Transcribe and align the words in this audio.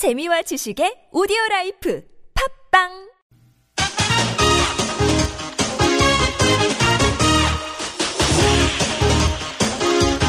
재미와 0.00 0.40
지식의 0.40 1.08
오디오 1.12 1.36
life 1.50 2.02
팟빵 2.72 2.88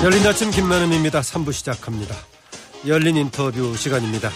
열린 0.03 0.27
아침 0.27 0.51
김만흠입니다. 0.51 1.21
3부 1.21 1.53
시작합니다. 1.53 2.13
열린 2.85 3.15
인터뷰 3.15 3.73
시간입니다. 3.77 4.29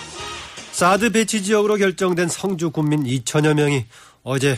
사드 0.72 1.12
배치 1.12 1.44
지역으로 1.44 1.76
결정된 1.76 2.30
성주 2.30 2.72
군민 2.72 3.04
2천여 3.04 3.56
명이 3.56 3.88
어제 4.24 4.58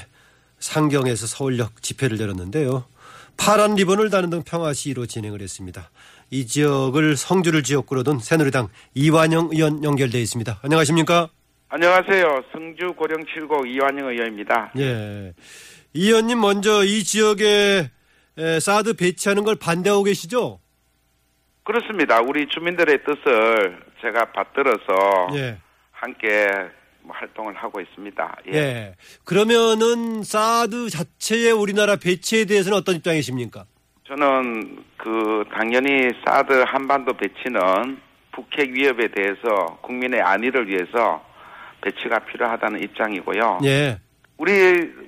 상경해서 0.60 1.26
서울역 1.26 1.82
집회를 1.82 2.20
열었는데요. 2.20 2.86
파란 3.36 3.74
리본을 3.74 4.12
다는 4.12 4.30
등 4.30 4.44
평화 4.44 4.74
시위로 4.74 5.08
진행을 5.08 5.42
했습니다. 5.42 5.90
이 6.30 6.46
지역을 6.46 7.16
성주를 7.16 7.64
지역구로 7.64 8.04
둔 8.04 8.20
새누리당 8.20 8.68
이완영 8.94 9.50
의원 9.52 9.84
연결돼 9.84 10.20
있습니다. 10.22 10.60
안녕하십니까? 10.64 11.30
안녕하세요. 11.70 12.44
성주 12.52 12.94
고령 12.98 13.24
7고 13.26 13.68
이완영 13.68 14.10
의원입니다. 14.10 14.72
예. 14.78 15.34
이 15.94 16.08
의원님 16.08 16.40
먼저 16.40 16.84
이 16.84 17.04
지역에 17.04 17.90
에, 18.38 18.60
사드 18.60 18.96
배치하는 18.96 19.44
걸 19.44 19.56
반대하고 19.56 20.04
계시죠? 20.04 20.60
그렇습니다. 21.64 22.22
우리 22.22 22.48
주민들의 22.48 23.00
뜻을 23.04 23.82
제가 24.02 24.32
받들어서 24.32 25.28
예. 25.36 25.58
함께 25.92 26.48
뭐 27.02 27.16
활동을 27.16 27.56
하고 27.56 27.82
있습니다. 27.82 28.38
예. 28.54 28.58
예. 28.58 28.96
그러면은 29.24 30.24
사드 30.24 30.90
자체의 30.90 31.52
우리나라 31.52 31.96
배치에 31.96 32.46
대해서는 32.46 32.78
어떤 32.78 32.96
입장이십니까? 32.96 33.66
저는 34.08 34.78
그 34.96 35.44
당연히 35.54 36.10
사드 36.26 36.64
한반도 36.66 37.14
배치는 37.14 38.00
북핵 38.32 38.70
위협에 38.70 39.10
대해서 39.10 39.78
국민의 39.82 40.22
안위를 40.22 40.68
위해서 40.68 41.24
배치가 41.82 42.20
필요하다는 42.20 42.84
입장이고요. 42.84 43.60
예. 43.66 44.00
우리 44.38 44.54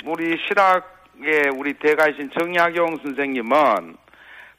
우리 0.06 0.38
실학의 0.48 1.52
우리 1.56 1.74
대가이신 1.76 2.32
정약용 2.38 2.98
선생님은 3.04 3.96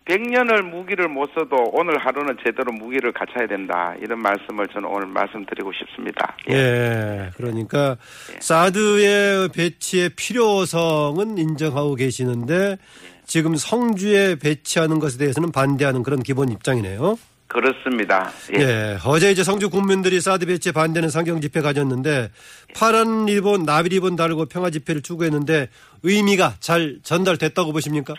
100년을 0.06 0.62
무기를 0.62 1.08
못 1.08 1.30
써도 1.34 1.70
오늘 1.72 1.98
하루는 1.98 2.38
제대로 2.44 2.72
무기를 2.72 3.12
갖춰야 3.12 3.46
된다. 3.46 3.94
이런 4.00 4.20
말씀을 4.20 4.66
저는 4.68 4.88
오늘 4.88 5.06
말씀드리고 5.08 5.70
싶습니다. 5.72 6.34
예. 6.48 7.30
그러니까 7.36 7.96
사드의 8.40 9.50
배치의 9.54 10.10
필요성은 10.16 11.36
인정하고 11.36 11.94
계시는데 11.94 12.78
지금 13.30 13.54
성주에 13.54 14.40
배치하는 14.42 14.98
것에 14.98 15.16
대해서는 15.16 15.52
반대하는 15.52 16.02
그런 16.02 16.20
기본 16.20 16.50
입장이네요. 16.50 17.16
그렇습니다. 17.46 18.28
예. 18.56 18.60
예. 18.60 18.98
어제 19.06 19.30
이제 19.30 19.44
성주 19.44 19.70
국민들이 19.70 20.20
사드 20.20 20.46
배치에 20.46 20.72
반대하는 20.72 21.10
상경 21.10 21.40
집회 21.40 21.60
가졌는데 21.60 22.30
파란 22.74 23.26
리본, 23.26 23.64
나비 23.64 23.90
리본 23.90 24.16
달고 24.16 24.46
평화 24.46 24.70
집회를 24.70 25.02
추구했는데 25.02 25.68
의미가 26.02 26.54
잘 26.58 26.98
전달됐다고 27.04 27.72
보십니까? 27.72 28.14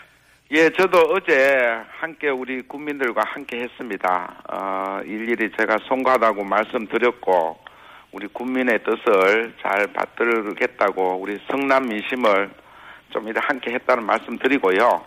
예, 0.50 0.70
저도 0.70 0.98
어제 1.14 1.60
함께 2.00 2.30
우리 2.30 2.62
국민들과 2.62 3.22
함께 3.26 3.60
했습니다. 3.60 4.42
어, 4.50 5.00
일일이 5.04 5.50
제가 5.58 5.76
송가하다고 5.88 6.44
말씀드렸고, 6.44 7.58
우리 8.12 8.26
국민의 8.28 8.80
뜻을 8.84 9.54
잘 9.62 9.86
받들겠다고 9.92 11.18
우리 11.20 11.38
성남 11.50 11.86
민심을 11.88 12.50
좀 13.12 13.28
이렇게 13.28 13.40
함께 13.46 13.72
했다는 13.74 14.04
말씀 14.04 14.38
드리고요. 14.38 15.04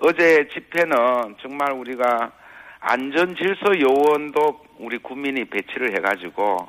어제 0.00 0.46
집회는 0.52 1.36
정말 1.40 1.72
우리가 1.72 2.30
안전 2.80 3.34
질서 3.34 3.78
요원도 3.80 4.60
우리 4.78 4.98
국민이 4.98 5.44
배치를 5.44 5.94
해가지고 5.96 6.68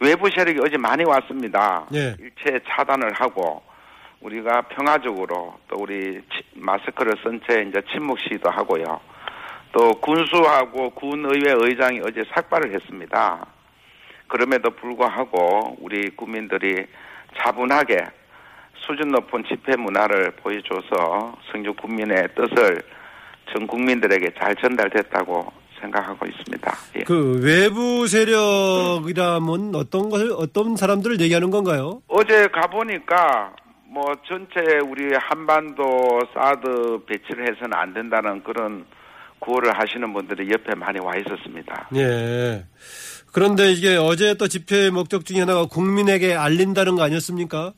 외부 0.00 0.28
세력이 0.30 0.58
어제 0.64 0.78
많이 0.78 1.04
왔습니다. 1.04 1.86
예. 1.94 2.16
일체 2.18 2.60
차단을 2.68 3.12
하고 3.12 3.62
우리가 4.20 4.62
평화적으로 4.62 5.54
또 5.68 5.76
우리 5.78 6.20
치- 6.32 6.42
마스크를 6.54 7.14
쓴 7.22 7.40
채 7.46 7.62
이제 7.68 7.82
침묵 7.92 8.18
시위도 8.20 8.48
하고요. 8.50 9.00
또 9.72 9.90
군수하고 10.00 10.90
군의회 10.90 11.54
의장이 11.56 12.00
어제 12.06 12.24
삭발을 12.34 12.72
했습니다. 12.74 13.46
그럼에도 14.28 14.70
불구하고 14.70 15.76
우리 15.80 16.10
국민들이 16.10 16.86
차분하게 17.38 17.98
수준 18.74 19.08
높은 19.08 19.44
집회 19.48 19.76
문화를 19.76 20.32
보여줘서 20.42 21.36
성주 21.50 21.74
국민의 21.74 22.28
뜻을 22.34 22.82
전 23.52 23.66
국민들에게 23.66 24.32
잘 24.38 24.54
전달됐다고 24.56 25.52
생각하고 25.80 26.26
있습니다. 26.26 26.76
예. 26.96 27.04
그 27.04 27.40
외부 27.42 28.06
세력이라면 28.06 29.74
어떤 29.74 30.08
것을 30.08 30.32
어떤 30.36 30.76
사람들을 30.76 31.20
얘기하는 31.20 31.50
건가요? 31.50 32.02
어제 32.08 32.46
가 32.48 32.62
보니까 32.68 33.54
뭐 33.86 34.04
전체 34.26 34.78
우리 34.86 35.14
한반도 35.14 36.20
사드 36.32 37.04
배치를 37.06 37.50
해서는 37.50 37.74
안 37.74 37.92
된다는 37.92 38.42
그런 38.42 38.86
구호를 39.40 39.76
하시는 39.78 40.12
분들이 40.12 40.48
옆에 40.50 40.74
많이 40.76 40.98
와 41.00 41.12
있었습니다. 41.16 41.88
예. 41.96 42.64
그런데 43.32 43.72
이게 43.72 43.96
어제 43.96 44.34
또 44.34 44.46
집회의 44.46 44.90
목적 44.90 45.24
중에 45.24 45.40
하나가 45.40 45.66
국민에게 45.66 46.34
알린다는 46.34 46.96
거 46.96 47.02
아니었습니까? 47.02 47.72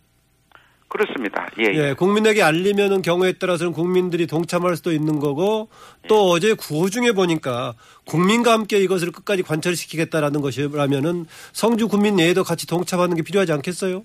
그렇습니다. 0.94 1.48
예, 1.58 1.64
예. 1.64 1.88
예, 1.88 1.92
국민에게 1.92 2.40
알리면은 2.40 3.02
경우에 3.02 3.32
따라서는 3.32 3.72
국민들이 3.72 4.28
동참할 4.28 4.76
수도 4.76 4.92
있는 4.92 5.18
거고 5.18 5.68
또 6.06 6.30
어제 6.30 6.54
구호 6.54 6.88
중에 6.88 7.10
보니까 7.10 7.74
국민과 8.06 8.52
함께 8.52 8.78
이것을 8.78 9.10
끝까지 9.10 9.42
관철시키겠다라는 9.42 10.40
것이라면은 10.40 11.26
성주 11.52 11.88
국민 11.88 12.14
내에도 12.14 12.44
같이 12.44 12.68
동참하는 12.68 13.16
게 13.16 13.22
필요하지 13.22 13.50
않겠어요? 13.54 14.04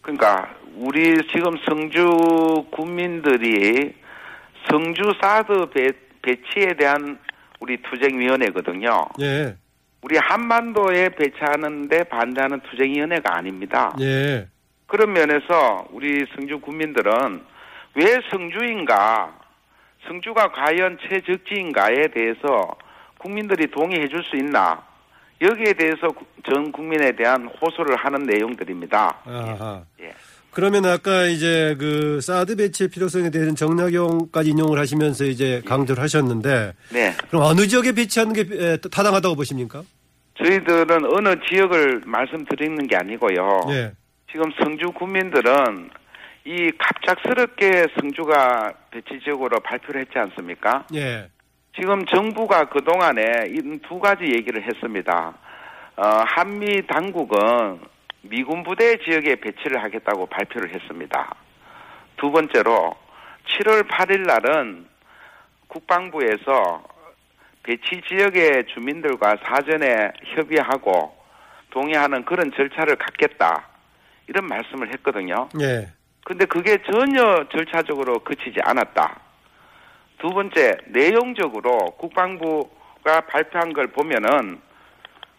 그러니까 0.00 0.48
우리 0.76 1.14
지금 1.30 1.58
성주 1.68 2.68
국민들이 2.72 3.92
성주 4.70 5.02
사드 5.20 5.66
배, 5.74 5.92
배치에 6.22 6.74
대한 6.78 7.18
우리 7.60 7.76
투쟁위원회거든요. 7.82 9.08
예, 9.20 9.56
우리 10.00 10.16
한반도에 10.16 11.10
배치하는데 11.10 12.04
반대하는 12.04 12.62
투쟁위원회가 12.70 13.36
아닙니다. 13.36 13.94
예, 14.00 14.48
그런 14.86 15.12
면에서 15.12 15.86
우리 15.90 16.24
성주 16.34 16.60
국민들은 16.60 17.40
왜 17.96 18.18
성주인가, 18.30 19.32
성주가 20.06 20.52
과연 20.52 20.98
최적지인가에 21.08 22.08
대해서 22.08 22.74
국민들이 23.18 23.66
동의해 23.70 24.08
줄 24.08 24.22
수 24.24 24.36
있나, 24.36 24.82
여기에 25.40 25.72
대해서 25.74 26.08
구- 26.08 26.24
전 26.46 26.70
국민에 26.72 27.12
대한 27.16 27.46
호소를 27.48 27.96
하는 27.96 28.24
내용들입니다. 28.24 29.16
아하. 29.24 29.82
예. 30.00 30.12
그러면 30.50 30.84
아까 30.86 31.24
이제 31.24 31.74
그 31.80 32.20
사드 32.20 32.54
배치의 32.56 32.88
필요성에 32.90 33.30
대해서는 33.30 33.56
정약용까지 33.56 34.50
인용을 34.50 34.78
하시면서 34.78 35.24
이제 35.24 35.60
강조를 35.66 36.00
하셨는데 36.02 36.74
네. 36.92 37.12
그럼 37.28 37.42
어느 37.44 37.66
지역에 37.66 37.92
배치하는 37.92 38.32
게 38.34 38.42
에, 38.42 38.76
타당하다고 38.76 39.34
보십니까? 39.34 39.82
저희들은 40.38 41.04
어느 41.16 41.34
지역을 41.48 42.02
말씀드리는 42.06 42.86
게 42.86 42.96
아니고요. 42.96 43.60
예, 43.70 43.92
지금 44.34 44.50
성주 44.50 44.90
국민들은 44.90 45.90
이 46.44 46.72
갑작스럽게 46.76 47.86
성주가 47.94 48.72
배치 48.90 49.20
지역으로 49.20 49.60
발표를 49.60 50.00
했지 50.00 50.18
않습니까? 50.18 50.84
예, 50.92 51.28
지금 51.76 52.04
정부가 52.06 52.64
그동안에 52.64 53.22
이 53.50 53.78
두 53.88 54.00
가지 54.00 54.24
얘기를 54.24 54.60
했습니다. 54.60 55.34
어, 55.96 56.02
한미 56.26 56.84
당국은 56.88 57.78
미군 58.22 58.64
부대 58.64 58.96
지역에 59.04 59.36
배치를 59.36 59.80
하겠다고 59.84 60.26
발표를 60.26 60.74
했습니다. 60.74 61.36
두 62.16 62.32
번째로 62.32 62.96
7월 63.46 63.86
8일 63.88 64.26
날은 64.26 64.86
국방부에서 65.68 66.82
배치 67.62 68.00
지역의 68.08 68.66
주민들과 68.74 69.36
사전에 69.44 70.10
협의하고 70.24 71.16
동의하는 71.70 72.24
그런 72.24 72.50
절차를 72.50 72.96
갖겠다. 72.96 73.68
이런 74.26 74.46
말씀을 74.46 74.92
했거든요. 74.94 75.48
예, 75.60 75.88
근데 76.24 76.44
그게 76.46 76.78
전혀 76.90 77.46
절차적으로 77.50 78.20
그치지 78.20 78.60
않았다. 78.62 79.20
두 80.18 80.28
번째, 80.28 80.78
내용적으로 80.86 81.78
국방부가 81.98 83.20
발표한 83.22 83.72
걸 83.72 83.88
보면은 83.88 84.60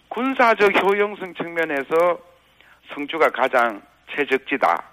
군사적 0.10 0.84
효용성 0.84 1.34
측면에서 1.34 2.20
성주가 2.94 3.30
가장 3.30 3.82
최적지다. 4.16 4.84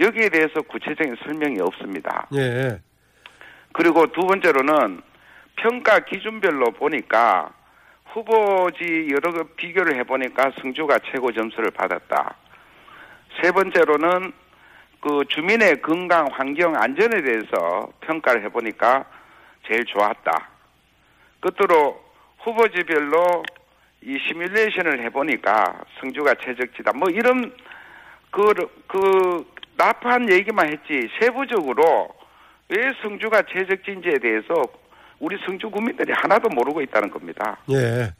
여기에 0.00 0.30
대해서 0.30 0.62
구체적인 0.62 1.16
설명이 1.22 1.60
없습니다. 1.60 2.26
예, 2.34 2.80
그리고 3.72 4.06
두 4.06 4.22
번째로는 4.22 5.02
평가 5.56 6.00
기준별로 6.00 6.72
보니까 6.72 7.52
후보지 8.06 9.08
여러 9.10 9.32
个 9.32 9.44
비교를 9.56 9.96
해보니까 9.98 10.52
성주가 10.60 10.98
최고 11.10 11.30
점수를 11.32 11.70
받았다. 11.70 12.36
세 13.42 13.52
번째로는 13.52 14.32
그 15.00 15.24
주민의 15.28 15.80
건강, 15.80 16.28
환경, 16.30 16.76
안전에 16.76 17.22
대해서 17.22 17.90
평가를 18.00 18.44
해보니까 18.44 19.06
제일 19.66 19.84
좋았다. 19.86 20.48
끝으로 21.40 22.02
후보지별로 22.40 23.42
이 24.02 24.18
시뮬레이션을 24.26 25.04
해보니까 25.04 25.80
성주가 26.00 26.34
최적지다. 26.34 26.92
뭐 26.94 27.08
이런 27.10 27.54
그, 28.30 28.52
그, 28.86 29.44
나판 29.76 30.30
얘기만 30.30 30.68
했지 30.68 31.08
세부적으로 31.18 32.08
왜 32.68 32.92
성주가 33.02 33.42
최적지인지에 33.50 34.18
대해서 34.18 34.54
우리 35.18 35.36
성주 35.44 35.70
국민들이 35.70 36.12
하나도 36.12 36.48
모르고 36.50 36.82
있다는 36.82 37.10
겁니다. 37.10 37.58
예. 37.70 38.12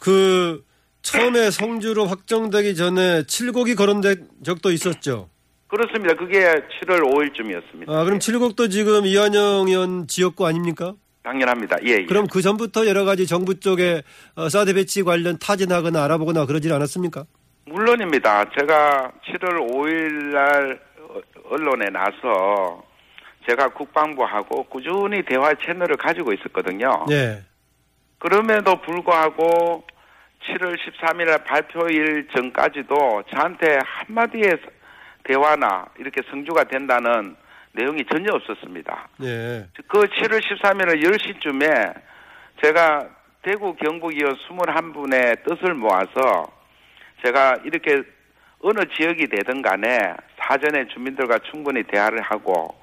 그 0.00 0.64
처음에 1.04 1.50
성주로 1.50 2.06
확정되기 2.06 2.74
전에 2.74 3.24
칠곡이 3.24 3.74
거론된 3.74 4.26
적도 4.42 4.72
있었죠. 4.72 5.28
그렇습니다. 5.68 6.14
그게 6.14 6.40
7월 6.40 7.02
5일쯤이었습니다. 7.02 7.90
아, 7.90 8.04
그럼 8.04 8.18
칠곡도 8.18 8.68
지금 8.68 9.04
이한영 9.04 9.66
의원 9.68 10.08
지역구 10.08 10.46
아닙니까? 10.46 10.94
당연합니다. 11.22 11.76
예, 11.86 11.98
예. 12.00 12.06
그럼 12.06 12.26
그 12.26 12.42
전부터 12.42 12.86
여러 12.86 13.04
가지 13.04 13.26
정부 13.26 13.60
쪽에 13.60 14.02
어, 14.34 14.48
사드 14.48 14.74
배치 14.74 15.02
관련 15.02 15.38
타진하거나 15.38 16.04
알아보거나 16.04 16.46
그러질 16.46 16.72
않았습니까? 16.72 17.24
물론입니다. 17.66 18.50
제가 18.58 19.12
7월 19.26 19.70
5일 19.70 20.32
날 20.32 20.80
어, 21.00 21.20
언론에 21.50 21.86
나서 21.90 22.82
제가 23.48 23.68
국방부하고 23.68 24.64
꾸준히 24.64 25.22
대화 25.24 25.52
채널을 25.54 25.96
가지고 25.96 26.32
있었거든요. 26.32 27.04
네. 27.08 27.42
그럼에도 28.18 28.80
불구하고 28.80 29.84
7월 30.46 30.76
13일 30.76 31.26
날 31.26 31.44
발표일 31.44 32.28
전까지도 32.34 33.24
저한테 33.30 33.78
한마디의 33.84 34.58
대화나 35.24 35.86
이렇게 35.98 36.20
성주가 36.30 36.64
된다는 36.64 37.36
내용이 37.72 38.04
전혀 38.10 38.32
없었습니다. 38.32 39.08
네. 39.18 39.66
그 39.88 40.00
7월 40.00 40.40
13일 40.40 41.02
10시쯤에 41.02 41.94
제가 42.62 43.08
대구 43.42 43.74
경북위원 43.74 44.36
21분의 44.36 45.44
뜻을 45.44 45.74
모아서 45.74 46.46
제가 47.24 47.58
이렇게 47.64 48.02
어느 48.60 48.80
지역이 48.96 49.26
되든 49.26 49.60
간에 49.60 50.14
사전에 50.38 50.86
주민들과 50.88 51.38
충분히 51.50 51.82
대화를 51.82 52.20
하고 52.22 52.74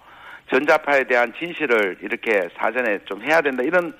전자파에 0.52 1.06
대한 1.06 1.34
진실을 1.40 1.98
이렇게 2.02 2.50
사전에 2.58 3.00
좀 3.06 3.24
해야 3.24 3.42
된다 3.42 3.64
이런 3.64 3.96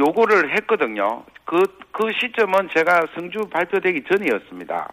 요구를 0.00 0.56
했거든요. 0.56 1.24
그, 1.44 1.62
그 1.92 2.10
시점은 2.20 2.68
제가 2.74 3.06
성주 3.14 3.48
발표되기 3.50 4.04
전이었습니다. 4.10 4.92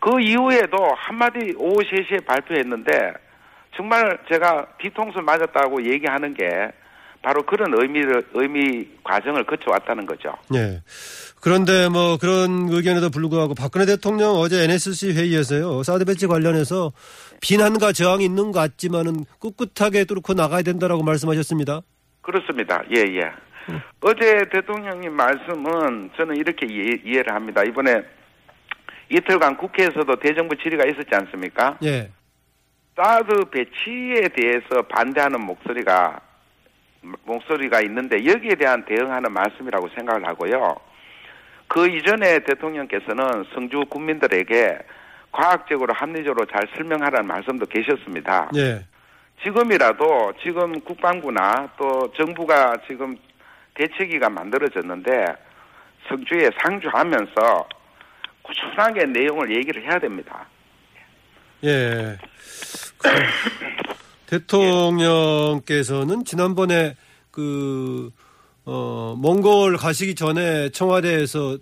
그 0.00 0.20
이후에도 0.20 0.76
한마디 0.96 1.54
오후 1.56 1.76
3시에 1.76 2.24
발표했는데 2.24 3.14
정말 3.76 4.18
제가 4.30 4.66
뒤통수 4.80 5.20
맞았다고 5.20 5.84
얘기하는 5.84 6.34
게 6.34 6.70
바로 7.22 7.42
그런 7.42 7.74
의미를, 7.74 8.24
의미 8.32 8.86
과정을 9.02 9.44
거쳐왔다는 9.44 10.06
거죠. 10.06 10.32
네. 10.50 10.80
그런데 11.40 11.88
뭐 11.88 12.16
그런 12.16 12.68
의견에도 12.70 13.10
불구하고 13.10 13.54
박근혜 13.54 13.86
대통령 13.86 14.30
어제 14.36 14.64
NSC 14.64 15.14
회의에서요. 15.14 15.82
사드 15.82 16.04
배치 16.04 16.26
관련해서 16.26 16.92
비난과 17.40 17.92
저항이 17.92 18.24
있는 18.24 18.52
것 18.52 18.60
같지만은 18.60 19.24
꿋꿋하게 19.40 20.04
뚫고 20.04 20.34
나가야 20.34 20.62
된다라고 20.62 21.02
말씀하셨습니다. 21.02 21.82
그렇습니다. 22.22 22.82
예, 22.94 23.00
예. 23.00 23.47
어제 24.00 24.44
대통령님 24.50 25.12
말씀은 25.12 26.10
저는 26.16 26.36
이렇게 26.36 26.66
이해, 26.66 27.00
이해 27.04 27.22
를 27.22 27.34
합니다. 27.34 27.62
이번에 27.62 28.02
이틀간 29.10 29.56
국회에서도 29.56 30.16
대정부 30.16 30.56
질의가 30.56 30.84
있었지 30.84 31.08
않습니까? 31.12 31.78
예. 31.82 32.10
사드 32.96 33.44
배치에 33.50 34.28
대해서 34.34 34.82
반대하는 34.88 35.40
목소리가 35.40 36.20
목소리가 37.24 37.80
있는데 37.82 38.24
여기에 38.24 38.56
대한 38.56 38.84
대응하는 38.84 39.32
말씀이라고 39.32 39.88
생각을 39.94 40.26
하고요. 40.26 40.76
그 41.68 41.86
이전에 41.86 42.40
대통령께서는 42.40 43.44
성주 43.54 43.84
국민들에게 43.88 44.78
과학적으로 45.30 45.94
합리적으로 45.94 46.46
잘 46.46 46.66
설명하라는 46.74 47.26
말씀도 47.26 47.66
계셨습니다. 47.66 48.50
예. 48.56 48.84
지금이라도 49.42 50.32
지금 50.42 50.80
국방부나 50.80 51.70
또 51.78 52.12
정부가 52.16 52.72
지금 52.88 53.16
대책위가 53.78 54.28
만들어졌는데 54.28 55.08
성주에 56.08 56.50
상주하면서 56.62 57.68
꾸준하게 58.42 59.06
내용을 59.06 59.54
얘기를 59.56 59.82
해야 59.82 59.98
됩니다. 59.98 60.46
예. 61.64 62.18
그 62.98 63.08
대통령께서는 64.26 66.24
지난번에 66.24 66.96
그, 67.30 68.10
어, 68.64 69.14
몽골 69.18 69.76
가시기 69.76 70.14
전에 70.14 70.70
청와대에서 70.70 71.58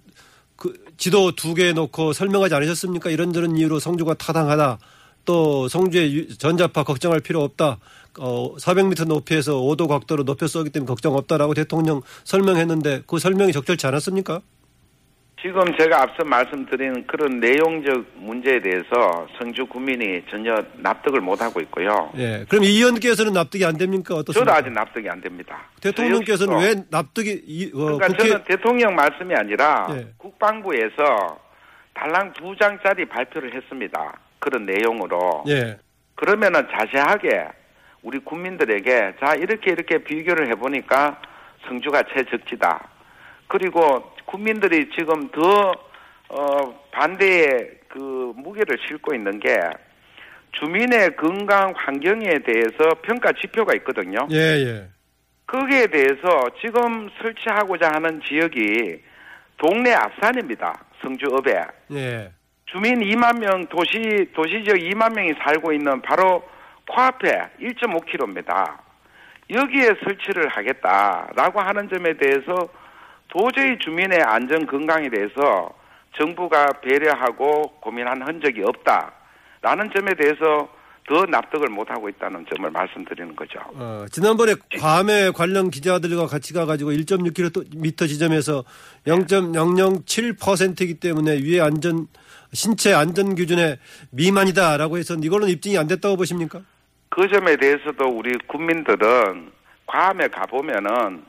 그 0.57 0.73
지도 0.97 1.33
두 1.33 1.55
개 1.55 1.73
놓고 1.73 2.13
설명하지 2.13 2.55
않으셨습니까? 2.55 3.11
이런저런 3.11 3.57
이유로 3.57 3.79
성주가 3.79 4.15
타당하다. 4.15 4.79
또 5.26 5.69
성주의 5.69 6.28
전자파 6.28 6.84
걱정할 6.84 7.20
필요 7.20 7.43
없다. 7.43 7.78
어, 8.19 8.55
400m 8.56 9.06
높이에서 9.08 9.56
5도 9.56 9.88
각도로 9.88 10.25
높여 10.25 10.46
쏘기 10.46 10.70
때문에 10.70 10.88
걱정 10.88 11.14
없다라고 11.14 11.52
대통령 11.52 12.00
설명했는데 12.25 13.02
그 13.06 13.19
설명이 13.19 13.52
적절치 13.52 13.87
않았습니까? 13.87 14.40
지금 15.38 15.61
제가 15.76 16.02
앞서 16.02 16.25
말씀드린 16.25 17.06
그런 17.06 17.38
내용적 17.38 18.06
문제에 18.17 18.61
대해서 18.61 19.28
성주 19.38 19.67
국민이 19.67 20.23
전혀 20.31 20.56
납득을 20.78 21.20
못하고 21.20 21.61
있고요. 21.61 22.11
예. 22.17 22.46
그럼 22.49 22.64
이 22.64 22.69
의원께서는 22.69 23.34
납득이 23.34 23.64
안 23.64 23.76
됩니까? 23.76 24.14
저도 24.14 24.20
어떻습니까? 24.20 24.56
아직 24.56 24.70
납득이 24.70 25.08
안 25.08 25.20
됩니다. 25.20 25.69
대통령께서는 25.82 26.58
왜 26.58 26.75
납득이 26.90 27.43
이, 27.46 27.70
어, 27.75 27.79
그러니까 27.79 28.06
국회 28.08 28.29
저는 28.31 28.44
대통령 28.44 28.94
말씀이 28.94 29.34
아니라 29.34 29.87
예. 29.90 30.06
국방부에서 30.17 31.45
달랑 31.96 32.34
두 32.34 32.54
장짜리 32.56 33.06
발표를 33.06 33.54
했습니다. 33.54 34.20
그런 34.38 34.66
내용으로. 34.66 35.44
예. 35.48 35.78
그러면은 36.14 36.66
자세하게 36.70 37.48
우리 38.02 38.19
국민들에게 38.19 39.14
자 39.20 39.34
이렇게 39.34 39.72
이렇게 39.72 39.98
비교를 39.98 40.48
해보니까 40.48 41.20
성주가 41.66 42.04
최적지다. 42.14 42.88
그리고 43.48 44.12
국민들이 44.26 44.90
지금 44.96 45.31
더 45.31 45.75
어, 46.28 46.87
반대의 46.93 47.78
그 47.88 48.32
무게를 48.37 48.76
싣고 48.87 49.14
있는 49.14 49.38
게 49.40 49.58
주민의 50.52 51.16
건강 51.16 51.72
환경에 51.76 52.38
대해서 52.40 52.94
평가 53.02 53.32
지표가 53.32 53.75
있거든요. 53.76 54.26
예, 54.31 54.37
예. 54.37 54.88
거기에 55.46 55.87
대해서 55.87 56.44
지금 56.60 57.08
설치하고자 57.20 57.90
하는 57.93 58.20
지역이 58.22 59.00
동네 59.58 59.94
앞산입니다. 59.94 60.75
성주읍에. 61.02 61.66
예. 61.93 62.32
주민 62.66 63.00
2만 63.00 63.38
명 63.38 63.66
도시 63.66 64.31
도시 64.34 64.65
지역 64.65 64.76
2만 64.76 65.15
명이 65.15 65.34
살고 65.43 65.72
있는 65.72 66.03
바로 66.03 66.43
코앞에 66.88 67.50
1.5km입니다. 67.60 68.79
여기에 69.50 69.94
설치를 70.03 70.48
하겠다라고 70.48 71.60
하는 71.60 71.88
점에 71.88 72.15
대해서 72.15 72.69
도저히 73.29 73.79
주민의 73.79 74.20
안전 74.22 74.67
건강에 74.67 75.08
대해서 75.08 75.70
정부가 76.19 76.67
배려하고 76.82 77.79
고민한 77.81 78.22
흔적이 78.26 78.62
없다라는 78.62 79.91
점에 79.94 80.15
대해서 80.15 80.69
더 81.06 81.25
납득을 81.25 81.69
못하고 81.69 82.08
있다는 82.08 82.44
점을 82.53 82.69
말씀드리는 82.69 83.36
거죠. 83.36 83.60
어, 83.75 84.05
지난번에 84.10 84.55
괌에 84.81 85.31
관련 85.31 85.70
기자들과 85.70 86.27
같이 86.27 86.53
가가지고 86.53 86.91
1.6km 86.91 88.08
지점에서 88.08 88.65
0.007%이기 89.06 90.94
때문에 90.94 91.39
위에 91.44 91.60
안전 91.60 92.08
신체 92.53 92.93
안전 92.93 93.34
기준에 93.34 93.79
미만이다라고 94.10 94.98
해서 94.98 95.15
이걸로는 95.15 95.53
입증이 95.55 95.79
안 95.79 95.86
됐다고 95.86 96.17
보십니까? 96.17 96.63
그 97.08 97.29
점에 97.29 97.56
대해서도 97.56 98.05
우리 98.08 98.36
국민들은 98.46 99.53
괌에 99.86 100.29
가보면은 100.29 101.25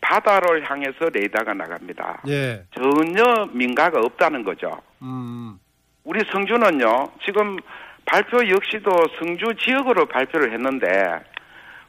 바다를 0.00 0.68
향해서 0.68 1.10
레이더가 1.12 1.54
나갑니다. 1.54 2.22
예. 2.28 2.64
전혀 2.74 3.46
민가가 3.52 4.00
없다는 4.00 4.44
거죠. 4.44 4.80
음. 5.02 5.58
우리 6.04 6.20
성주는요, 6.30 7.12
지금 7.24 7.58
발표 8.04 8.38
역시도 8.48 8.90
성주 9.18 9.54
지역으로 9.64 10.06
발표를 10.06 10.52
했는데, 10.52 10.86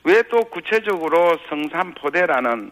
왜 0.04 0.22
또 0.32 0.40
구체적으로 0.46 1.38
성산포대라는 1.50 2.72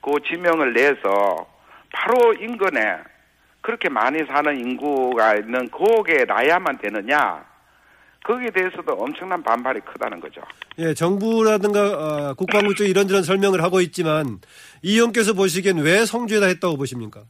그 0.00 0.12
지명을 0.28 0.72
내서 0.72 1.46
바로 1.92 2.32
인근에 2.34 2.98
그렇게 3.60 3.88
많이 3.90 4.24
사는 4.26 4.58
인구가 4.58 5.34
있는 5.36 5.70
거기에 5.70 6.24
놔야만 6.24 6.78
되느냐, 6.78 7.44
거기에 8.24 8.50
대해서도 8.50 8.92
엄청난 8.94 9.42
반발이 9.42 9.80
크다는 9.80 10.20
거죠. 10.20 10.40
예, 10.78 10.94
정부라든가 10.94 11.80
어, 12.30 12.34
국방부 12.34 12.74
쪽 12.74 12.84
이런저런 12.84 13.22
설명을 13.22 13.62
하고 13.62 13.80
있지만 13.80 14.38
이 14.82 14.94
의원께서 14.94 15.34
보시기엔 15.34 15.78
왜 15.78 16.06
성주에다 16.06 16.46
했다고 16.46 16.76
보십니까? 16.78 17.22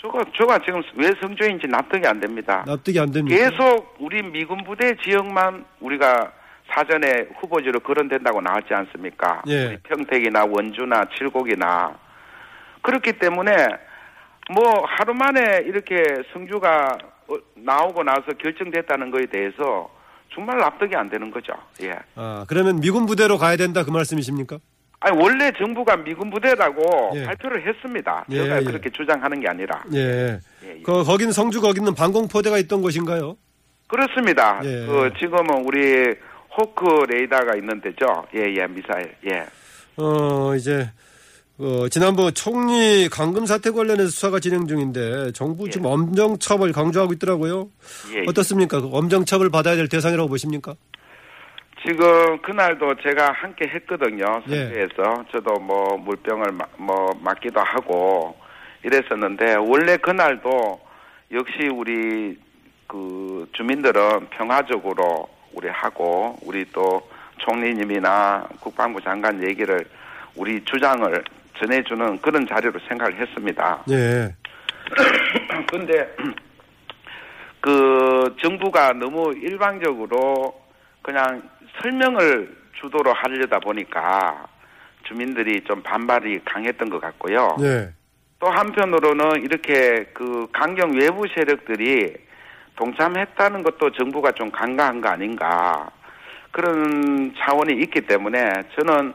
저거, 0.00 0.24
저가 0.34 0.58
지금 0.60 0.82
왜 0.96 1.10
성주인지 1.20 1.66
납득이 1.68 2.06
안 2.06 2.20
됩니다. 2.20 2.64
납득이 2.66 2.98
안 2.98 3.10
됩니까? 3.10 3.36
계속 3.36 3.96
우리 3.98 4.22
미군 4.22 4.64
부대 4.64 4.94
지역만 5.04 5.64
우리가 5.80 6.32
사전에 6.72 7.26
후보지로 7.40 7.80
거론된다고 7.80 8.40
나왔지 8.40 8.72
않습니까? 8.72 9.42
예. 9.48 9.78
평택이나 9.82 10.46
원주나 10.46 11.04
칠곡이나 11.16 11.98
그렇기 12.82 13.14
때문에 13.14 13.52
뭐 14.54 14.84
하루 14.86 15.12
만에 15.12 15.62
이렇게 15.66 16.02
성주가 16.32 16.96
어, 17.28 17.34
나오고 17.56 18.02
나서 18.02 18.32
결정됐다는 18.40 19.10
거에 19.10 19.26
대해서 19.26 19.90
정말 20.32 20.58
납득이 20.58 20.96
안 20.96 21.10
되는 21.10 21.30
거죠. 21.30 21.52
예. 21.82 21.96
아, 22.14 22.44
그러면 22.48 22.80
미군 22.80 23.04
부대로 23.04 23.36
가야 23.36 23.56
된다 23.56 23.84
그 23.84 23.90
말씀이십니까? 23.90 24.58
아니 25.00 25.16
원래 25.16 25.50
정부가 25.56 25.96
미군 25.96 26.30
부대라고 26.30 27.12
예. 27.14 27.24
발표를 27.24 27.66
했습니다. 27.66 28.24
예, 28.30 28.42
제가 28.42 28.60
예. 28.60 28.64
그렇게 28.64 28.90
주장하는 28.90 29.40
게 29.40 29.48
아니라. 29.48 29.82
예. 29.94 29.98
예, 29.98 30.40
예. 30.64 30.82
그 30.82 31.02
거긴 31.04 31.32
성주 31.32 31.62
거기는 31.62 31.94
방공포대가 31.94 32.58
있던 32.58 32.82
곳인가요? 32.82 33.36
그렇습니다. 33.88 34.60
예. 34.62 34.86
그 34.86 35.10
지금은 35.18 35.64
우리 35.64 36.14
호크 36.56 37.06
레이더가 37.08 37.56
있는 37.56 37.80
데죠. 37.80 38.26
예, 38.36 38.40
예, 38.40 38.66
미사일. 38.66 39.14
예. 39.26 39.46
어, 39.96 40.54
이제 40.54 40.90
어, 41.58 41.88
지난번 41.90 42.32
총리 42.34 43.08
강금 43.08 43.46
사태 43.46 43.70
관련해서 43.70 44.10
수사가 44.10 44.38
진행 44.38 44.66
중인데 44.66 45.32
정부 45.32 45.66
예. 45.66 45.70
지금 45.70 45.86
엄정 45.86 46.38
처벌 46.38 46.72
강조하고 46.72 47.14
있더라고요. 47.14 47.70
예, 48.14 48.24
어떻습니까? 48.28 48.80
그 48.80 48.88
엄정 48.92 49.24
처벌 49.24 49.48
받아야 49.50 49.76
될 49.76 49.88
대상이라고 49.88 50.28
보십니까? 50.28 50.74
지금 51.86 52.38
그날도 52.42 52.96
제가 52.96 53.32
함께 53.32 53.66
했거든요. 53.68 54.42
예. 54.48 54.64
선교에서 54.66 55.24
저도 55.32 55.54
뭐 55.60 55.96
물병을 55.96 56.52
마- 56.52 56.66
뭐 56.76 57.10
맞기도 57.22 57.60
하고 57.60 58.36
이랬었는데 58.82 59.54
원래 59.56 59.96
그날도 59.96 60.80
역시 61.32 61.68
우리 61.72 62.38
그 62.86 63.48
주민들은 63.52 64.28
평화적으로 64.30 65.28
우리 65.54 65.68
하고 65.68 66.36
우리 66.42 66.64
또 66.72 67.08
총리님이나 67.38 68.46
국방부 68.60 69.00
장관 69.00 69.42
얘기를 69.48 69.84
우리 70.36 70.62
주장을 70.64 71.24
전해주는 71.58 72.20
그런 72.20 72.46
자리로 72.46 72.78
생각을 72.88 73.14
했습니다. 73.16 73.82
예. 73.90 74.34
근데 75.70 76.14
그 77.60 78.34
정부가 78.40 78.92
너무 78.94 79.32
일방적으로 79.36 80.60
그냥 81.02 81.42
설명을 81.80 82.56
주도로 82.80 83.12
하려다 83.12 83.58
보니까 83.60 84.46
주민들이 85.04 85.62
좀 85.64 85.82
반발이 85.82 86.40
강했던 86.44 86.90
것 86.90 87.00
같고요. 87.00 87.56
예. 87.62 87.92
또 88.38 88.48
한편으로는 88.48 89.42
이렇게 89.42 90.06
그 90.14 90.48
강경 90.52 90.92
외부 90.98 91.26
세력들이 91.34 92.14
동참했다는 92.76 93.62
것도 93.62 93.92
정부가 93.92 94.32
좀 94.32 94.50
간과한 94.50 95.00
거 95.00 95.10
아닌가 95.10 95.90
그런 96.50 97.34
차원이 97.38 97.74
있기 97.82 98.02
때문에 98.02 98.38
저는 98.78 99.12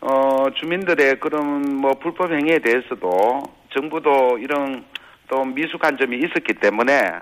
어 0.00 0.50
주민들의 0.54 1.18
그런 1.18 1.76
뭐 1.76 1.94
불법 1.98 2.30
행위에 2.30 2.58
대해서도 2.58 3.42
정부도 3.70 4.38
이런 4.38 4.84
또 5.28 5.44
미숙한 5.44 5.96
점이 5.98 6.18
있었기 6.18 6.54
때문에 6.54 7.20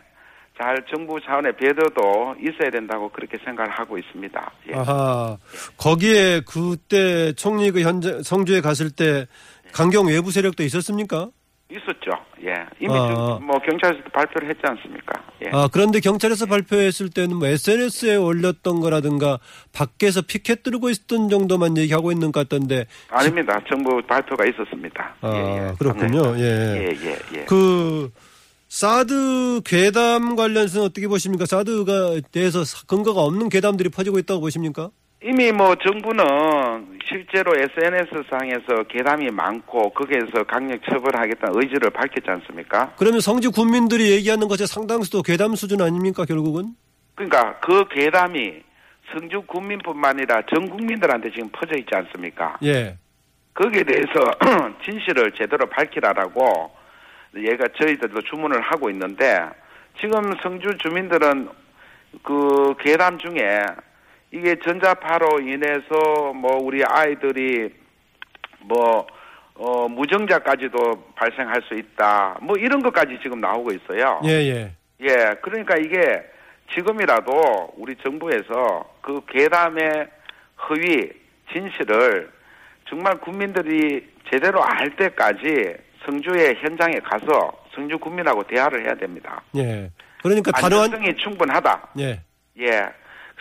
잘 0.58 0.84
정부 0.90 1.20
차원의 1.20 1.56
배려도 1.56 2.36
있어야 2.40 2.70
된다고 2.70 3.10
그렇게 3.10 3.36
생각을 3.44 3.70
하고 3.70 3.98
있습니다. 3.98 4.52
예. 4.70 4.74
아하. 4.74 5.36
거기에 5.76 6.40
그때 6.40 7.32
총리 7.34 7.70
그 7.70 7.82
현재 7.82 8.22
성주에 8.22 8.62
갔을 8.62 8.90
때 8.90 9.26
강경 9.72 10.06
외부 10.06 10.30
세력도 10.30 10.62
있었습니까? 10.62 11.28
있었죠. 11.68 12.12
예. 12.44 12.64
이미 12.80 12.94
아. 12.94 13.08
좀뭐 13.08 13.58
경찰에서도 13.58 14.08
발표를 14.10 14.48
했지 14.48 14.60
않습니까? 14.62 15.20
예. 15.44 15.50
아, 15.52 15.68
그런데 15.70 16.00
경찰에서 16.00 16.46
발표했을 16.46 17.10
때는 17.10 17.36
뭐 17.36 17.48
SNS에 17.48 18.16
올렸던 18.16 18.80
거라든가 18.80 19.38
밖에서 19.72 20.22
피켓 20.22 20.62
들고 20.62 20.88
있었던 20.90 21.28
정도만 21.28 21.76
얘기하고 21.76 22.12
있는 22.12 22.30
것 22.32 22.48
같던데. 22.48 22.86
아닙니다. 23.10 23.60
정부 23.68 24.00
발표가 24.06 24.44
있었습니다. 24.46 25.16
아, 25.20 25.32
예, 25.34 25.68
예. 25.68 25.72
그렇군요. 25.76 26.38
예. 26.38 26.42
예, 26.42 27.08
예, 27.08 27.18
예. 27.34 27.44
그 27.46 28.10
사드 28.76 29.62
괴담 29.64 30.36
관련해서는 30.36 30.88
어떻게 30.88 31.08
보십니까? 31.08 31.46
사드가 31.46 32.20
대해서 32.30 32.60
근거가 32.86 33.22
없는 33.22 33.48
괴담들이 33.48 33.88
퍼지고 33.88 34.18
있다고 34.18 34.40
보십니까? 34.42 34.90
이미 35.22 35.50
뭐 35.50 35.74
정부는 35.76 36.98
실제로 37.08 37.56
SNS 37.56 38.24
상에서 38.28 38.82
괴담이 38.86 39.30
많고 39.30 39.94
거기에서 39.94 40.44
강력 40.46 40.78
처벌하겠다는 40.84 41.58
의지를 41.58 41.88
밝혔지 41.88 42.26
않습니까? 42.28 42.92
그러면 42.98 43.20
성주 43.20 43.50
군민들이 43.52 44.10
얘기하는 44.10 44.46
것의 44.46 44.66
상당수도 44.66 45.22
괴담 45.22 45.54
수준 45.54 45.80
아닙니까, 45.80 46.26
결국은? 46.26 46.74
그러니까 47.14 47.58
그 47.60 47.88
괴담이 47.88 48.56
성주 49.10 49.40
국민뿐만 49.46 50.16
아니라 50.16 50.42
전 50.54 50.68
국민들한테 50.68 51.30
지금 51.30 51.48
퍼져 51.48 51.78
있지 51.78 51.88
않습니까? 51.94 52.58
예. 52.62 52.98
거기에 53.54 53.84
대해서 53.84 54.12
진실을 54.84 55.32
제대로 55.32 55.64
밝히라라고 55.64 56.76
얘가 57.36 57.66
저희들도 57.78 58.22
주문을 58.22 58.60
하고 58.60 58.90
있는데 58.90 59.40
지금 60.00 60.32
성주 60.42 60.78
주민들은 60.78 61.48
그 62.22 62.74
괴담 62.80 63.18
중에 63.18 63.64
이게 64.32 64.56
전자파로 64.56 65.40
인해서 65.40 66.32
뭐 66.34 66.56
우리 66.60 66.82
아이들이 66.84 67.72
뭐 68.60 69.06
어, 69.54 69.88
무정자까지도 69.88 71.12
발생할 71.14 71.62
수 71.62 71.74
있다. 71.74 72.38
뭐 72.42 72.56
이런 72.56 72.82
것까지 72.82 73.18
지금 73.22 73.40
나오고 73.40 73.72
있어요. 73.72 74.20
예, 74.24 74.30
예. 74.30 74.72
예, 75.00 75.34
그러니까 75.40 75.76
이게 75.76 76.22
지금이라도 76.74 77.74
우리 77.76 77.96
정부에서 77.96 78.96
그 79.00 79.20
괴담의 79.28 80.08
허위 80.68 81.10
진실을 81.52 82.30
정말 82.88 83.18
국민들이 83.18 84.06
제대로 84.30 84.62
알 84.62 84.96
때까지 84.96 85.74
성주의 86.04 86.54
현장에 86.56 86.98
가서 87.00 87.52
성주 87.74 87.98
국민하고 87.98 88.42
대화를 88.44 88.84
해야 88.86 88.94
됩니다. 88.94 89.42
예. 89.56 89.90
그러니까 90.22 90.52
단호한, 90.52 90.84
안전성이 90.84 91.16
충분하다. 91.16 91.88
예. 92.00 92.20
예, 92.58 92.88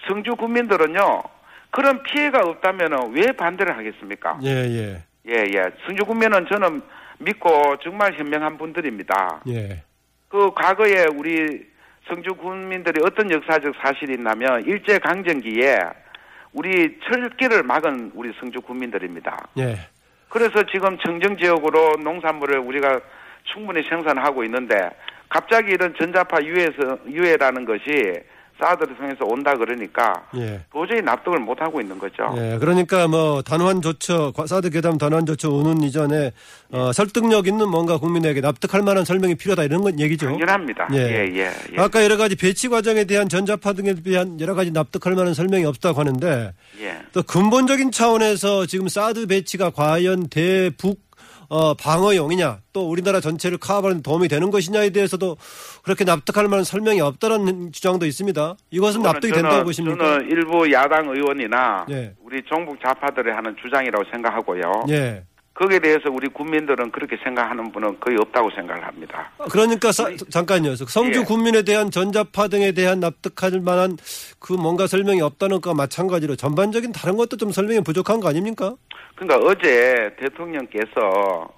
성주 0.08 0.36
국민들은요 0.36 1.24
그런 1.72 2.04
피해가 2.04 2.40
없다면 2.40 3.14
왜 3.14 3.32
반대를 3.34 3.78
하겠습니까? 3.78 4.40
예, 4.44 4.50
예. 4.50 5.04
예, 5.28 5.34
예. 5.54 5.72
성주 5.86 6.06
국민은 6.06 6.48
저는 6.48 6.82
믿고 7.20 7.78
정말 7.84 8.14
현명한 8.14 8.58
분들입니다. 8.58 9.42
예. 9.50 9.84
그 10.30 10.54
과거에 10.54 11.06
우리 11.14 11.66
성주 12.08 12.36
군민들이 12.36 13.02
어떤 13.04 13.32
역사적 13.32 13.74
사실이 13.82 14.14
있냐면 14.14 14.64
일제 14.66 15.00
강점기에 15.00 15.80
우리 16.54 16.98
철길을 17.04 17.64
막은 17.64 18.12
우리 18.16 18.32
성주 18.40 18.62
군민들입니다. 18.62 19.48
예. 19.58 19.78
그래서 20.36 20.64
지금 20.70 20.98
청정 20.98 21.38
지역으로 21.38 21.94
농산물을 22.04 22.60
우리가 22.60 23.00
충분히 23.46 23.82
생산하고 23.88 24.44
있는데 24.44 24.90
갑자기 25.30 25.72
이런 25.72 25.96
전자파 25.98 26.44
유해서 26.44 26.98
유해라는 27.08 27.64
것이 27.64 27.86
사드를 28.60 28.96
통해서 28.96 29.26
온다 29.26 29.54
그러니까 29.58 30.24
예. 30.38 30.62
도저히 30.72 31.02
납득을 31.02 31.40
못 31.40 31.60
하고 31.62 31.82
있는 31.82 32.00
거죠. 32.00 32.34
예, 32.38 32.58
그러니까 32.60 33.08
뭐 33.08 33.42
단호한 33.42 33.82
조처, 33.82 34.32
과- 34.32 34.48
사드 34.48 34.70
괴담 34.70 34.98
단호한 34.98 35.26
조처 35.26 35.50
오는 35.50 35.82
이전에 35.84 36.32
어, 36.72 36.92
설득력 36.94 37.48
있는 37.48 37.70
뭔가 37.70 37.98
국민에게 37.98 38.42
납득할 38.42 38.82
만한 38.82 39.04
설명이 39.06 39.36
필요하다 39.36 39.64
이런 39.64 39.82
건 39.82 40.00
얘기죠. 40.00 40.28
당연합니다. 40.28 40.88
예. 40.94 40.98
예, 40.98 41.34
예, 41.36 41.52
예. 41.74 41.82
아까 41.82 42.04
여러 42.04 42.16
가지 42.18 42.36
배치 42.36 42.70
과정에 42.70 43.04
대한 43.06 43.28
전자파 43.28 43.74
등에 43.74 43.94
대한 43.96 44.40
여러 44.40 44.56
가지 44.56 44.72
납득할 44.72 45.14
만한 45.16 45.34
설명이 45.34 45.66
없다고 45.66 46.00
하는데 46.00 46.54
예. 46.82 46.98
또 47.12 47.24
근본적인 47.24 47.92
차원에서 47.92 48.66
지금 48.68 48.88
사드 48.88 49.28
배치가 49.28 49.70
과연 49.70 50.28
대북 50.30 51.05
어, 51.50 51.74
방어용이냐 51.76 52.60
또 52.74 52.90
우리나라 52.90 53.20
전체를 53.20 53.58
데 53.58 54.02
도움이 54.02 54.28
되는 54.28 54.52
것이냐에 54.52 54.90
대해서도 54.90 55.38
그렇게 55.84 56.04
납득할 56.04 56.48
만한 56.48 56.64
설명이 56.64 57.02
없다는 57.02 57.72
주장도 57.72 58.06
있습니다. 58.06 58.56
이것은 58.72 59.02
납득이 59.02 59.32
저는- 59.32 59.36
된다고 59.36 59.64
보십니까? 59.66 59.98
저는 60.04 60.30
일부 60.30 60.72
야당 60.72 61.08
의원이나 61.10 61.86
예. 61.92 62.14
우리 62.24 62.42
정북 62.50 62.80
좌파들이 62.82 63.32
하는 63.32 63.56
주장이라고 63.62 64.04
생각하고요. 64.12 64.86
예. 64.90 65.24
거기에 65.56 65.80
대해서 65.80 66.10
우리 66.12 66.28
국민들은 66.28 66.92
그렇게 66.92 67.18
생각하는 67.24 67.72
분은 67.72 68.00
거의 68.02 68.18
없다고 68.20 68.52
생각을 68.52 68.86
합니다. 68.86 69.32
그러니까 69.50 69.92
사- 69.94 70.12
잠깐요. 70.30 70.76
성주 70.76 71.22
예. 71.22 71.24
군민에 71.24 71.62
대한 71.64 71.90
전자파 71.90 72.50
등에 72.50 72.74
대한 72.74 73.00
납득할 73.00 73.62
만한 73.62 73.96
그 74.40 74.52
뭔가 74.52 74.86
설명이 74.86 75.22
없다는 75.22 75.62
것과 75.62 75.74
마찬가지로 75.74 76.36
전반적인 76.36 76.92
다른 76.92 77.16
것도 77.16 77.38
좀 77.38 77.52
설명이 77.52 77.82
부족한 77.86 78.20
거 78.20 78.28
아닙니까? 78.28 78.76
그러니까 79.16 79.48
어제 79.50 80.14
대통령께서 80.20 81.50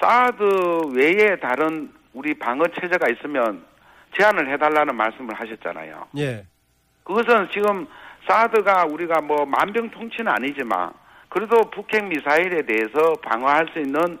사드 0.00 0.92
외에 0.94 1.36
다른 1.38 1.92
우리 2.14 2.34
방어 2.36 2.64
체제가 2.80 3.08
있으면 3.10 3.64
제안을 4.16 4.52
해달라는 4.52 4.96
말씀을 4.96 5.34
하셨잖아요. 5.34 6.08
예. 6.18 6.44
그것은 7.04 7.48
지금 7.52 7.86
사드가 8.26 8.86
우리가 8.86 9.20
뭐 9.20 9.46
만병통치는 9.46 10.26
아니지만 10.32 10.90
그래도 11.28 11.56
북핵 11.70 12.04
미사일에 12.06 12.62
대해서 12.62 13.14
방어할 13.22 13.68
수 13.72 13.78
있는 13.80 14.18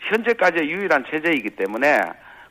현재까지의 0.00 0.68
유일한 0.70 1.04
체제이기 1.10 1.50
때문에 1.50 1.98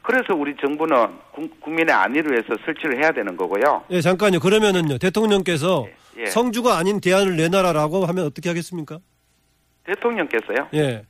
그래서 0.02 0.36
우리 0.36 0.56
정부는 0.58 1.08
국- 1.32 1.60
국민의 1.62 1.94
안위를 1.94 2.32
위해서 2.34 2.56
설치를 2.64 3.02
해야 3.02 3.12
되는 3.12 3.36
거고요. 3.36 3.84
예, 3.90 4.02
잠깐요. 4.02 4.40
그러면은요. 4.40 5.00
대통령께서 5.00 5.88
예, 6.18 6.22
예. 6.22 6.26
성주가 6.28 6.78
아닌 6.78 7.02
대안을 7.02 7.36
내놔라라고 7.38 8.06
하면 8.06 8.26
어떻게 8.26 8.50
하겠습니까? 8.50 9.00
대통령께서요. 9.86 10.68
예. 10.76 11.04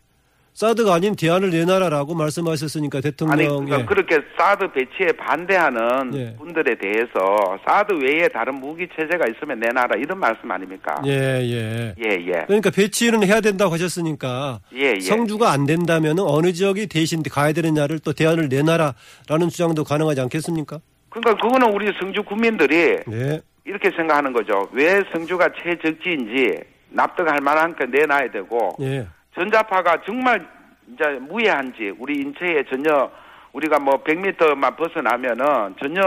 사드가 0.55 0.93
아닌 0.93 1.17
대안을 1.17 1.49
내놔라라고 1.49 2.15
말씀하셨으니까 2.15 2.99
아니 2.99 3.03
대통령 3.03 3.65
그러니까 3.65 3.79
예. 3.81 3.85
그렇게 3.85 4.15
사드 4.37 4.71
배치에 4.71 5.11
반대하는 5.17 6.13
예. 6.13 6.35
분들에 6.37 6.75
대해서 6.75 7.59
사드 7.67 7.93
외에 8.01 8.29
다른 8.29 8.55
무기 8.55 8.87
체제가 8.95 9.25
있으면 9.27 9.59
내놔라 9.59 9.97
이런 9.97 10.17
말씀 10.17 10.49
아닙니까? 10.49 11.01
예, 11.05 11.11
예. 11.11 11.93
예, 11.99 12.09
예. 12.09 12.45
그러니까 12.47 12.69
배치는 12.69 13.27
해야 13.27 13.41
된다고 13.41 13.73
하셨으니까 13.73 14.61
예, 14.75 14.93
예. 14.95 14.99
성주가 15.01 15.51
안 15.51 15.65
된다면 15.65 16.19
어느 16.19 16.53
지역이 16.53 16.87
대신 16.87 17.21
가야 17.21 17.51
되느냐를 17.51 17.99
또 17.99 18.13
대안을 18.13 18.47
내놔라라는 18.47 19.49
주장도 19.49 19.83
가능하지 19.83 20.21
않겠습니까? 20.21 20.79
그러니까 21.09 21.35
그거는 21.35 21.73
우리 21.73 21.91
성주 21.99 22.23
국민들이 22.23 22.97
예. 23.11 23.41
이렇게 23.65 23.91
생각하는 23.91 24.31
거죠. 24.31 24.69
왜 24.71 25.01
성주가 25.11 25.49
최적지인지 25.61 26.59
납득할 26.91 27.41
만한게 27.41 27.87
내놔야 27.87 28.31
되고 28.31 28.77
예. 28.79 29.05
전자파가 29.35 30.01
정말 30.05 30.45
이제 30.93 31.03
무해한지 31.19 31.93
우리 31.99 32.15
인체에 32.21 32.63
전혀 32.69 33.11
우리가 33.53 33.79
뭐 33.79 34.03
100m만 34.03 34.75
벗어나면은 34.77 35.75
전혀 35.81 36.01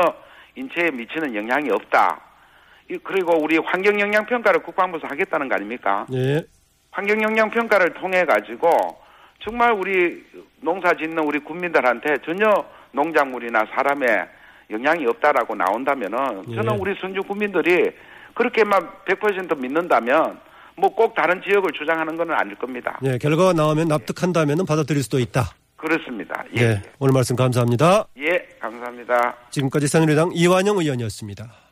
인체에 0.54 0.90
미치는 0.90 1.35
영향이 1.35 1.70
없다. 1.70 2.20
이- 2.90 2.99
그리고 3.02 3.37
우리 3.42 3.58
환경 3.58 3.99
영향 4.00 4.25
평가를 4.26 4.62
국방부에서 4.62 5.06
하겠다는 5.08 5.49
거 5.49 5.54
아닙니까? 5.56 6.06
예. 6.12 6.42
환경 6.90 7.23
영향 7.23 7.50
평가를 7.50 7.90
통해 7.94 8.25
가지고 8.25 8.70
정말 9.40 9.73
우리 9.73 10.25
농사 10.61 10.94
짓는 10.94 11.18
우리 11.25 11.38
국민들한테 11.38 12.16
전혀 12.25 12.64
농작물이나 12.92 13.66
사람에 13.75 14.26
영향이 14.70 15.06
없다라고 15.06 15.54
나온다면은 15.54 16.44
저는 16.54 16.73
예. 16.75 16.78
우리 16.78 16.94
선주 17.00 17.23
국민들이 17.23 17.90
그렇게만 18.35 18.88
100% 19.06 19.58
믿는다면 19.58 20.40
뭐 20.78 20.90
꼭 20.90 21.14
다른 21.14 21.40
지역을 21.42 21.70
주장하는 21.78 22.16
건 22.16 22.30
아닐 22.32 22.54
겁니다. 22.56 22.99
예. 23.04 23.18
결과가 23.18 23.52
나오면 23.52 23.88
납득한다면 23.88 24.64
받아들일 24.66 25.02
수도 25.02 25.18
있다. 25.18 25.50
그렇습니다. 25.76 26.44
예. 26.56 26.62
예. 26.62 26.82
오늘 26.99 27.12
말씀 27.12 27.37
감사합니다. 27.37 28.06
예, 28.18 28.49
감사합니다. 28.61 29.37
지금까지 29.50 29.87
새누리당 29.87 30.30
이완영 30.35 30.78
의원이었습니다. 30.78 31.67